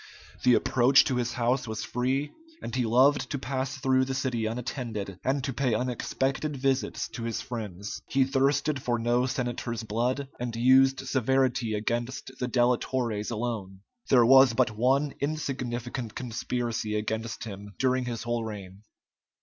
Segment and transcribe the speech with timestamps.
[0.41, 4.47] The approach to his house was free, and he loved to pass through the city
[4.47, 8.01] unattended, and to pay unexpected visits to his friends.
[8.09, 13.81] He thirsted for no senator's blood, and used severity against the delatores alone.
[14.09, 18.81] There was but one insignificant conspiracy against him during his whole reign.